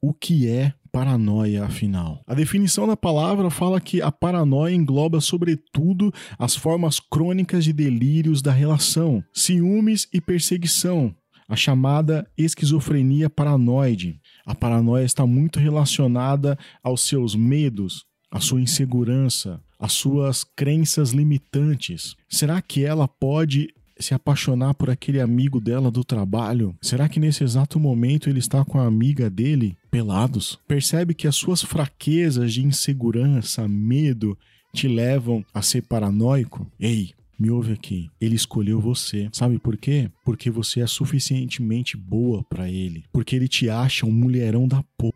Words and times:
O 0.00 0.14
que 0.14 0.48
é 0.48 0.72
paranoia, 0.92 1.64
afinal? 1.64 2.22
A 2.26 2.32
definição 2.32 2.86
da 2.86 2.96
palavra 2.96 3.50
fala 3.50 3.80
que 3.80 4.00
a 4.00 4.12
paranoia 4.12 4.72
engloba, 4.72 5.20
sobretudo, 5.20 6.12
as 6.38 6.54
formas 6.54 7.00
crônicas 7.00 7.64
de 7.64 7.72
delírios 7.72 8.40
da 8.40 8.52
relação, 8.52 9.24
ciúmes 9.32 10.06
e 10.12 10.20
perseguição, 10.20 11.12
a 11.48 11.56
chamada 11.56 12.30
esquizofrenia 12.36 13.28
paranoide. 13.28 14.20
A 14.46 14.54
paranoia 14.54 15.04
está 15.04 15.26
muito 15.26 15.58
relacionada 15.58 16.56
aos 16.80 17.02
seus 17.02 17.34
medos, 17.34 18.04
à 18.30 18.38
sua 18.38 18.60
insegurança, 18.60 19.60
às 19.80 19.92
suas 19.92 20.44
crenças 20.44 21.10
limitantes. 21.10 22.14
Será 22.28 22.62
que 22.62 22.84
ela 22.84 23.08
pode 23.08 23.68
se 23.98 24.14
apaixonar 24.14 24.74
por 24.74 24.90
aquele 24.90 25.20
amigo 25.20 25.60
dela 25.60 25.90
do 25.90 26.04
trabalho? 26.04 26.74
Será 26.80 27.08
que 27.08 27.20
nesse 27.20 27.44
exato 27.44 27.78
momento 27.78 28.28
ele 28.28 28.38
está 28.38 28.64
com 28.64 28.78
a 28.78 28.86
amiga 28.86 29.28
dele 29.28 29.76
pelados? 29.90 30.58
Percebe 30.66 31.14
que 31.14 31.26
as 31.26 31.36
suas 31.36 31.62
fraquezas 31.62 32.52
de 32.52 32.64
insegurança, 32.64 33.66
medo, 33.66 34.36
te 34.72 34.86
levam 34.86 35.44
a 35.52 35.62
ser 35.62 35.82
paranoico? 35.82 36.66
Ei, 36.78 37.12
me 37.38 37.50
ouve 37.50 37.72
aqui. 37.72 38.10
Ele 38.20 38.34
escolheu 38.34 38.80
você. 38.80 39.28
Sabe 39.32 39.58
por 39.58 39.76
quê? 39.76 40.10
Porque 40.24 40.50
você 40.50 40.80
é 40.80 40.86
suficientemente 40.86 41.96
boa 41.96 42.44
para 42.44 42.68
ele. 42.68 43.04
Porque 43.12 43.36
ele 43.36 43.46
te 43.46 43.70
acha 43.70 44.04
um 44.04 44.10
mulherão 44.10 44.66
da 44.66 44.82
porra. 44.96 45.14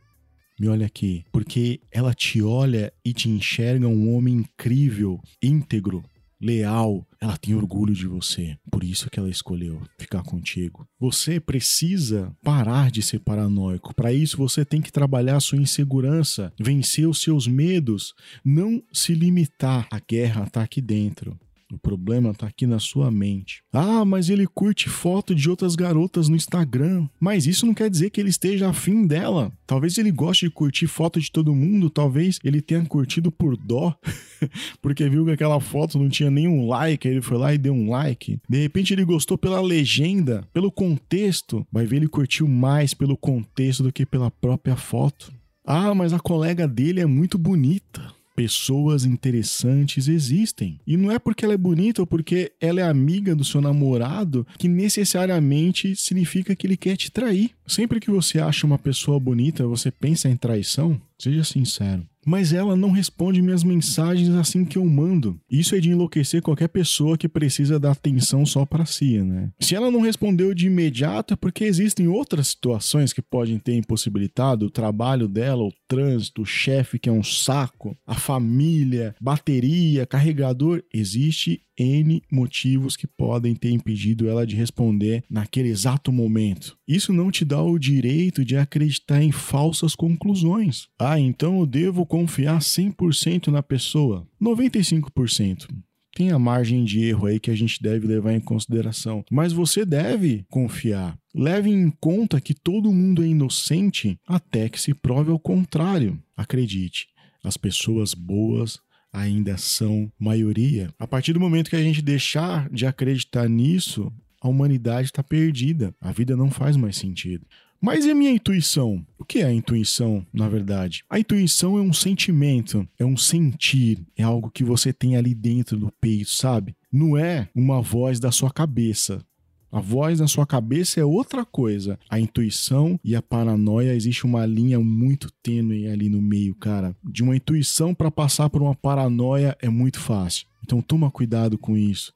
Me 0.59 0.69
olha 0.69 0.87
aqui. 0.87 1.25
Porque 1.33 1.81
ela 1.91 2.15
te 2.15 2.41
olha 2.41 2.93
e 3.05 3.13
te 3.13 3.29
enxerga 3.29 3.89
um 3.89 4.15
homem 4.15 4.35
incrível, 4.37 5.21
íntegro, 5.43 6.05
leal, 6.43 7.07
ela 7.21 7.37
tem 7.37 7.55
orgulho 7.55 7.95
de 7.95 8.07
você. 8.07 8.57
Por 8.71 8.83
isso 8.83 9.09
que 9.09 9.19
ela 9.19 9.31
escolheu 9.31 9.81
ficar 9.99 10.23
contigo. 10.25 10.87
Você 10.99 11.39
precisa 11.39 12.35
parar 12.43 12.91
de 12.91 13.01
ser 13.01 13.21
paranoico. 13.21 13.95
Para 13.95 14.13
isso 14.13 14.37
você 14.37 14.65
tem 14.65 14.83
que 14.83 14.91
trabalhar 14.91 15.39
sua 15.41 15.59
insegurança, 15.59 16.53
vencer 16.61 17.09
os 17.09 17.23
seus 17.23 17.47
medos, 17.47 18.13
não 18.45 18.83
se 18.93 19.15
limitar. 19.15 19.87
A 19.91 20.01
guerra 20.01 20.45
está 20.45 20.63
aqui 20.63 20.81
dentro. 20.81 21.39
O 21.73 21.79
problema 21.79 22.35
tá 22.35 22.47
aqui 22.47 22.67
na 22.67 22.79
sua 22.79 23.11
mente. 23.11 23.63
Ah, 23.73 24.05
mas 24.05 24.29
ele 24.29 24.47
curte 24.47 24.91
foto 24.91 25.35
de 25.35 25.49
outras 25.49 25.75
garotas 25.75 26.29
no 26.29 26.37
Instagram. 26.37 27.09
Mas 27.19 27.47
isso 27.47 27.65
não 27.65 27.73
quer 27.73 27.89
dizer 27.89 28.11
que 28.11 28.21
ele 28.21 28.29
esteja 28.29 28.69
afim 28.69 29.07
dela. 29.07 29.51
Talvez 29.67 29.97
ele 29.97 30.11
goste 30.11 30.47
de 30.47 30.53
curtir 30.53 30.87
foto 30.87 31.19
de 31.19 31.33
todo 31.33 31.55
mundo, 31.55 31.89
talvez 31.89 32.39
ele 32.45 32.61
tenha 32.61 32.85
curtido 32.85 33.33
por 33.33 33.57
dó, 33.57 33.97
porque 34.83 35.09
viu 35.09 35.25
que 35.25 35.31
aquela 35.31 35.61
foto 35.61 35.99
não 35.99 36.11
tinha 36.11 36.31
nenhum 36.31 36.69
like, 36.69 37.09
aí 37.09 37.15
ele 37.15 37.23
foi 37.23 37.39
lá 37.39 37.55
e 37.55 37.59
deu 37.59 37.73
um 37.73 37.91
like. 37.91 38.39
De 38.47 38.61
repente 38.61 38.93
ele 38.93 39.05
gostou 39.05 39.39
pela 39.39 39.61
legenda, 39.63 40.47
pelo 40.53 40.71
contexto. 40.71 41.67
Vai 41.73 41.87
ver 41.87 41.97
ele 41.97 42.09
curtiu 42.09 42.47
mais 42.47 42.93
pelo 42.93 43.17
contexto 43.17 43.83
do 43.83 43.93
que 43.93 44.05
pela 44.05 44.31
própria 44.31 44.77
foto. 44.77 45.33
Ah, 45.65 45.95
mas 45.95 46.13
a 46.13 46.21
colega 46.21 46.69
dele 46.69 47.01
é 47.01 47.07
muito 47.07 47.39
bonita 47.39 48.13
pessoas 48.35 49.05
interessantes 49.05 50.09
existem. 50.09 50.81
E 50.87 50.97
não 50.97 51.11
é 51.11 51.19
porque 51.19 51.45
ela 51.45 51.55
é 51.55 51.59
bonita 51.59 52.03
ou 52.03 52.07
porque 52.07 52.53
ela 52.61 52.81
é 52.81 52.85
amiga 52.85 53.35
do 53.35 53.45
seu 53.45 53.61
namorado 53.61 54.47
que 54.59 54.69
necessariamente 54.69 55.97
significa 55.97 56.55
que 56.55 56.67
ele 56.67 56.77
quer 56.77 56.97
te 56.97 57.11
trair. 57.11 57.51
Sempre 57.67 58.01
que 58.01 58.11
você 58.11 58.39
acha 58.41 58.67
uma 58.67 58.79
pessoa 58.79 59.19
bonita, 59.19 59.67
você 59.67 59.91
pensa 59.91 60.29
em 60.29 60.37
traição? 60.37 61.01
Seja 61.19 61.45
sincero 61.45 62.12
mas 62.27 62.53
ela 62.53 62.77
não 62.77 62.91
responde 62.91 63.43
minhas 63.43 63.65
mensagens 63.65 64.31
assim 64.31 64.65
que 64.65 64.79
eu 64.79 64.85
mando. 64.85 65.41
Isso 65.51 65.75
é 65.75 65.81
de 65.81 65.91
enlouquecer 65.91 66.43
qualquer 66.43 66.69
pessoa 66.69 67.19
que 67.19 67.29
precisa 67.29 67.79
dar 67.79 67.93
atenção 67.93 68.47
só 68.47 68.65
para 68.65 68.87
si, 68.87 69.19
né? 69.19 69.51
Se 69.61 69.75
ela 69.75 69.91
não 69.91 70.01
respondeu 70.01 70.55
de 70.55 70.67
imediato 70.67 71.35
é 71.35 71.37
porque 71.37 71.65
existem 71.65 72.09
outras 72.09 72.49
situações 72.49 73.13
que 73.13 73.23
podem 73.23 73.59
ter 73.59 73.77
impossibilitado 73.77 74.67
o 74.67 74.71
trabalho 74.71 75.29
dela, 75.29 75.63
o 75.63 75.73
trânsito, 75.89 76.43
o 76.43 76.47
chefe 76.47 76.99
que 76.99 77.09
é 77.09 77.13
um 77.13 77.23
saco, 77.23 77.97
a 78.07 78.15
família, 78.15 79.15
bateria, 79.21 80.07
carregador. 80.07 80.83
Existe 80.93 81.63
N 81.79 82.23
motivos 82.31 82.97
que 82.97 83.07
podem 83.07 83.55
ter 83.55 83.71
impedido 83.71 84.29
ela 84.29 84.47
de 84.47 84.57
responder 84.57 85.25
naquele 85.29 85.69
exato 85.69 86.13
momento. 86.13 86.77
Isso 86.87 87.13
não 87.13 87.31
te 87.31 87.45
dá 87.45 87.63
o 87.63 87.79
direito 87.79 88.45
de 88.45 88.57
acreditar 88.57 89.23
em 89.23 89.33
falsas 89.33 89.95
conclusões. 89.95 90.89
Ah, 90.99 91.19
então 91.19 91.61
eu 91.61 91.67
devo 91.67 92.05
confiar 92.07 92.61
100% 92.61 93.49
na 93.49 93.63
pessoa? 93.63 94.27
95% 94.41 95.69
tem 96.15 96.31
a 96.31 96.39
margem 96.39 96.85
de 96.85 97.05
erro 97.05 97.27
aí 97.27 97.41
que 97.41 97.51
a 97.51 97.55
gente 97.55 97.83
deve 97.83 98.07
levar 98.07 98.35
em 98.35 98.41
consideração. 98.41 99.25
Mas 99.31 99.53
você 99.53 99.85
deve 99.85 100.45
confiar. 100.51 101.19
Leve 101.35 101.71
em 101.71 101.91
conta 101.91 102.41
que 102.41 102.55
todo 102.55 102.93
mundo 102.93 103.23
é 103.23 103.27
inocente 103.27 104.19
até 104.27 104.69
que 104.69 104.81
se 104.81 104.93
prove 104.93 105.31
ao 105.31 105.39
contrário. 105.39 106.23
Acredite, 106.37 107.09
as 107.43 107.57
pessoas 107.57 108.13
boas 108.15 108.79
ainda 109.13 109.57
são 109.57 110.11
maioria. 110.19 110.89
A 110.99 111.07
partir 111.07 111.33
do 111.33 111.41
momento 111.41 111.69
que 111.71 111.77
a 111.77 111.83
gente 111.83 112.01
deixar 112.01 112.69
de 112.71 112.87
acreditar 112.87 113.49
nisso, 113.49 114.13
a 114.41 114.49
humanidade 114.49 115.07
está 115.07 115.23
perdida. 115.23 115.95
A 116.01 116.11
vida 116.11 116.37
não 116.37 116.51
faz 116.51 116.77
mais 116.77 116.97
sentido. 116.97 117.47
Mas 117.85 118.05
e 118.05 118.13
a 118.13 118.15
minha 118.15 118.31
intuição? 118.31 119.05
O 119.19 119.25
que 119.25 119.41
é 119.41 119.45
a 119.45 119.53
intuição, 119.53 120.25
na 120.33 120.49
verdade? 120.49 121.03
A 121.11 121.19
intuição 121.19 121.77
é 121.77 121.81
um 121.81 121.93
sentimento, 121.93 122.89
é 122.97 123.05
um 123.05 123.17
sentir, 123.17 123.99
é 124.17 124.23
algo 124.23 124.53
que 124.53 124.63
você 124.63 124.93
tem 124.93 125.17
ali 125.17 125.35
dentro 125.35 125.77
do 125.77 125.91
peito, 126.01 126.31
sabe? 126.31 126.77
Não 126.93 127.19
é 127.19 127.49
uma 127.53 127.83
voz 127.83 128.21
da 128.21 128.31
sua 128.31 128.53
cabeça. 128.53 129.25
A 129.73 129.81
voz 129.81 130.21
na 130.21 130.29
sua 130.29 130.47
cabeça 130.47 131.01
é 131.01 131.05
outra 131.05 131.47
coisa. 131.47 131.99
A 132.11 132.21
intuição 132.21 133.01
e 133.03 133.17
a 133.17 133.23
paranoia 133.23 133.95
existe 133.95 134.27
uma 134.27 134.45
linha 134.45 134.79
muito 134.79 135.33
tênue 135.43 135.89
ali 135.89 136.11
no 136.11 136.21
meio, 136.21 136.55
cara. 136.55 136.95
De 137.03 137.23
uma 137.23 137.35
intuição 137.35 137.95
para 137.95 138.11
passar 138.11 138.51
por 138.51 138.61
uma 138.61 138.75
paranoia 138.75 139.57
é 139.63 139.71
muito 139.71 139.99
fácil. 139.99 140.47
Então 140.63 140.83
toma 140.83 141.11
cuidado 141.11 141.57
com 141.57 141.75
isso. 141.75 142.13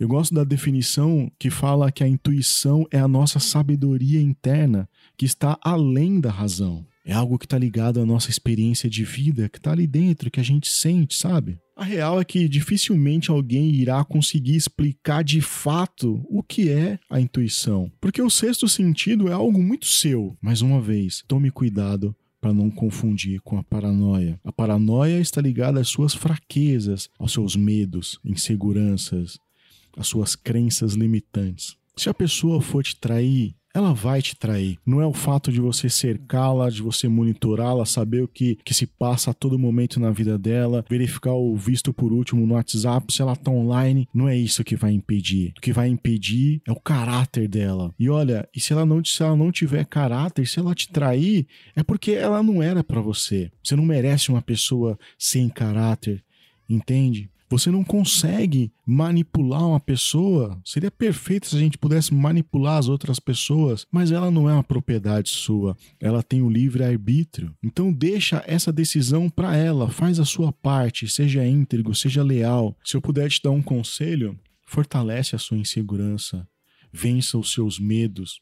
Eu 0.00 0.08
gosto 0.08 0.34
da 0.34 0.42
definição 0.42 1.30
que 1.38 1.48
fala 1.48 1.92
que 1.92 2.02
a 2.02 2.08
intuição 2.08 2.84
é 2.90 2.98
a 2.98 3.06
nossa 3.06 3.38
sabedoria 3.38 4.20
interna 4.20 4.88
que 5.16 5.24
está 5.24 5.56
além 5.62 6.18
da 6.18 6.32
razão. 6.32 6.84
É 7.04 7.12
algo 7.12 7.38
que 7.38 7.46
está 7.46 7.56
ligado 7.56 8.00
à 8.00 8.04
nossa 8.04 8.30
experiência 8.30 8.90
de 8.90 9.04
vida, 9.04 9.48
que 9.48 9.58
está 9.58 9.70
ali 9.70 9.86
dentro, 9.86 10.28
que 10.28 10.40
a 10.40 10.44
gente 10.44 10.68
sente, 10.68 11.14
sabe? 11.14 11.56
A 11.76 11.84
real 11.84 12.18
é 12.18 12.24
que 12.24 12.48
dificilmente 12.48 13.30
alguém 13.30 13.70
irá 13.70 14.02
conseguir 14.02 14.56
explicar 14.56 15.22
de 15.22 15.42
fato 15.42 16.24
o 16.26 16.42
que 16.42 16.70
é 16.70 16.98
a 17.10 17.20
intuição, 17.20 17.92
porque 18.00 18.22
o 18.22 18.30
sexto 18.30 18.66
sentido 18.66 19.28
é 19.28 19.32
algo 19.32 19.62
muito 19.62 19.84
seu. 19.84 20.34
Mais 20.40 20.62
uma 20.62 20.80
vez, 20.80 21.22
tome 21.28 21.50
cuidado 21.50 22.16
para 22.40 22.54
não 22.54 22.70
confundir 22.70 23.42
com 23.42 23.58
a 23.58 23.62
paranoia. 23.62 24.40
A 24.42 24.50
paranoia 24.50 25.20
está 25.20 25.38
ligada 25.42 25.78
às 25.78 25.88
suas 25.88 26.14
fraquezas, 26.14 27.10
aos 27.18 27.34
seus 27.34 27.54
medos, 27.54 28.18
inseguranças, 28.24 29.38
às 29.94 30.06
suas 30.06 30.34
crenças 30.34 30.94
limitantes. 30.94 31.76
Se 31.94 32.08
a 32.08 32.14
pessoa 32.14 32.62
for 32.62 32.82
te 32.82 32.96
trair, 32.96 33.54
ela 33.76 33.92
vai 33.92 34.22
te 34.22 34.34
trair. 34.34 34.78
Não 34.86 35.02
é 35.02 35.06
o 35.06 35.12
fato 35.12 35.52
de 35.52 35.60
você 35.60 35.90
cercá-la, 35.90 36.70
de 36.70 36.80
você 36.80 37.08
monitorá-la, 37.08 37.84
saber 37.84 38.22
o 38.22 38.28
que, 38.28 38.56
que 38.64 38.72
se 38.72 38.86
passa 38.86 39.30
a 39.30 39.34
todo 39.34 39.58
momento 39.58 40.00
na 40.00 40.10
vida 40.10 40.38
dela, 40.38 40.84
verificar 40.88 41.34
o 41.34 41.54
visto 41.54 41.92
por 41.92 42.10
último 42.10 42.46
no 42.46 42.54
WhatsApp, 42.54 43.12
se 43.12 43.20
ela 43.20 43.36
tá 43.36 43.50
online. 43.50 44.08
Não 44.14 44.28
é 44.28 44.36
isso 44.36 44.64
que 44.64 44.76
vai 44.76 44.92
impedir. 44.92 45.52
O 45.58 45.60
que 45.60 45.72
vai 45.72 45.88
impedir 45.88 46.62
é 46.66 46.72
o 46.72 46.80
caráter 46.80 47.46
dela. 47.46 47.94
E 47.98 48.08
olha, 48.08 48.48
e 48.54 48.60
se 48.60 48.72
ela 48.72 48.86
não, 48.86 49.04
se 49.04 49.22
ela 49.22 49.36
não 49.36 49.52
tiver 49.52 49.84
caráter, 49.84 50.46
se 50.46 50.58
ela 50.58 50.74
te 50.74 50.88
trair, 50.88 51.46
é 51.74 51.82
porque 51.82 52.12
ela 52.12 52.42
não 52.42 52.62
era 52.62 52.82
para 52.82 53.00
você. 53.00 53.50
Você 53.62 53.76
não 53.76 53.84
merece 53.84 54.30
uma 54.30 54.40
pessoa 54.40 54.98
sem 55.18 55.50
caráter, 55.50 56.24
entende? 56.68 57.28
Você 57.48 57.70
não 57.70 57.84
consegue 57.84 58.72
manipular 58.84 59.66
uma 59.66 59.78
pessoa. 59.78 60.60
Seria 60.64 60.90
perfeito 60.90 61.46
se 61.46 61.56
a 61.56 61.58
gente 61.58 61.78
pudesse 61.78 62.12
manipular 62.12 62.78
as 62.78 62.88
outras 62.88 63.20
pessoas, 63.20 63.86
mas 63.90 64.10
ela 64.10 64.30
não 64.30 64.50
é 64.50 64.52
uma 64.52 64.64
propriedade 64.64 65.30
sua. 65.30 65.76
Ela 66.00 66.22
tem 66.22 66.42
o 66.42 66.50
livre 66.50 66.82
arbítrio. 66.82 67.54
Então 67.62 67.92
deixa 67.92 68.42
essa 68.46 68.72
decisão 68.72 69.30
para 69.30 69.56
ela, 69.56 69.88
faz 69.88 70.18
a 70.18 70.24
sua 70.24 70.52
parte, 70.52 71.08
seja 71.08 71.46
íntegro, 71.46 71.94
seja 71.94 72.22
leal. 72.22 72.76
Se 72.84 72.96
eu 72.96 73.00
puder 73.00 73.30
te 73.30 73.40
dar 73.42 73.52
um 73.52 73.62
conselho, 73.62 74.36
fortalece 74.66 75.36
a 75.36 75.38
sua 75.38 75.56
insegurança, 75.56 76.46
vença 76.92 77.38
os 77.38 77.52
seus 77.52 77.78
medos, 77.78 78.40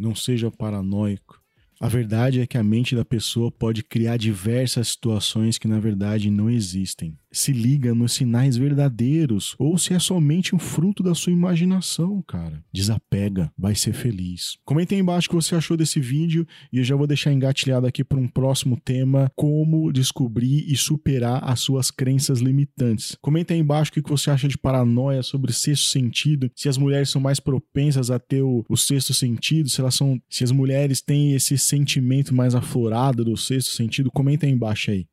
não 0.00 0.14
seja 0.14 0.50
paranoico. 0.50 1.40
A 1.78 1.88
verdade 1.88 2.40
é 2.40 2.46
que 2.46 2.56
a 2.56 2.62
mente 2.62 2.96
da 2.96 3.04
pessoa 3.04 3.52
pode 3.52 3.82
criar 3.82 4.16
diversas 4.16 4.88
situações 4.88 5.58
que 5.58 5.68
na 5.68 5.78
verdade 5.78 6.30
não 6.30 6.48
existem. 6.48 7.18
Se 7.36 7.52
liga 7.52 7.94
nos 7.94 8.12
sinais 8.12 8.56
verdadeiros 8.56 9.54
ou 9.58 9.76
se 9.76 9.92
é 9.92 9.98
somente 9.98 10.54
um 10.54 10.58
fruto 10.58 11.02
da 11.02 11.14
sua 11.14 11.32
imaginação, 11.32 12.22
cara. 12.22 12.64
Desapega, 12.72 13.52
vai 13.56 13.74
ser 13.74 13.92
feliz. 13.92 14.56
Comenta 14.64 14.94
aí 14.94 15.00
embaixo 15.00 15.26
o 15.26 15.30
que 15.30 15.36
você 15.36 15.54
achou 15.54 15.76
desse 15.76 16.00
vídeo 16.00 16.46
e 16.72 16.78
eu 16.78 16.84
já 16.84 16.96
vou 16.96 17.06
deixar 17.06 17.32
engatilhado 17.32 17.86
aqui 17.86 18.02
para 18.02 18.18
um 18.18 18.28
próximo 18.28 18.80
tema: 18.82 19.30
como 19.34 19.92
descobrir 19.92 20.64
e 20.70 20.76
superar 20.76 21.42
as 21.44 21.60
suas 21.60 21.90
crenças 21.90 22.40
limitantes. 22.40 23.16
Comenta 23.20 23.54
aí 23.54 23.60
embaixo 23.60 23.90
o 23.90 24.02
que 24.02 24.10
você 24.10 24.30
acha 24.30 24.48
de 24.48 24.58
paranoia 24.58 25.22
sobre 25.22 25.52
sexto 25.52 25.86
sentido, 25.86 26.50
se 26.54 26.68
as 26.68 26.78
mulheres 26.78 27.10
são 27.10 27.20
mais 27.20 27.40
propensas 27.40 28.10
a 28.10 28.18
ter 28.18 28.42
o, 28.42 28.64
o 28.68 28.76
sexto 28.76 29.12
sentido, 29.12 29.68
se 29.68 29.80
elas 29.80 29.94
são, 29.94 30.20
se 30.28 30.44
as 30.44 30.50
mulheres 30.50 31.00
têm 31.00 31.34
esse 31.34 31.58
sentimento 31.58 32.34
mais 32.34 32.54
aflorado 32.54 33.24
do 33.24 33.36
sexto 33.36 33.70
sentido. 33.70 34.10
Comenta 34.10 34.46
aí 34.46 34.52
embaixo 34.52 34.90
aí. 34.90 35.06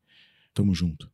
Tamo 0.52 0.74
junto. 0.74 1.13